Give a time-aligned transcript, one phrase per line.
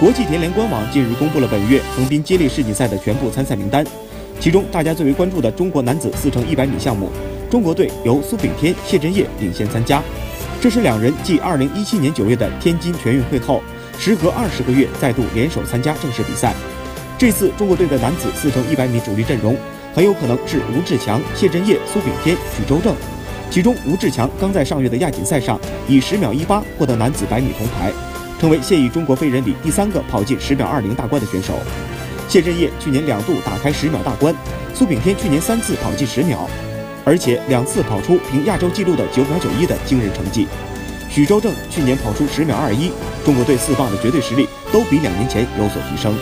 [0.00, 3.86] 国际田联官网近日公布了本月横滨接力世锦赛的全部参赛名单，
[4.40, 7.08] 其中大家最为关注的中国男子四乘一百米项目，
[7.48, 10.02] 中国队由苏炳添、谢震业领先参加。
[10.60, 13.62] 这是两人继2017年9月的天津全运会后，
[13.96, 16.52] 时隔二十个月再度联手参加正式比赛。
[17.16, 19.56] 这次中国队的男子四乘一百米主力阵容
[19.94, 22.94] 很有可能是吴志强、谢震业、苏炳添、许周正。
[23.48, 27.92] 其中，吴志强刚在上月的亚锦赛上以十秒一八获得男子百米铜牌，
[28.44, 31.54] 成为现役中国飞人里第三个跑进十秒二零大关的选手。
[32.28, 34.34] 谢震业去年两度打开十秒大关，
[34.74, 36.46] 苏炳添去年三次跑进十秒。
[37.06, 40.46] 而且两次跑出凭亚洲纪录的九秒九一的惊人成绩。
[41.08, 42.90] 许周正去年跑出十秒二一，
[43.24, 46.14] 中国队四棒的绝对实力都比两年前有所提升。